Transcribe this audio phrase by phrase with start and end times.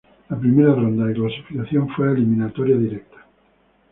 [0.29, 3.17] La primera ronda de clasificación fue a eliminatoria directa.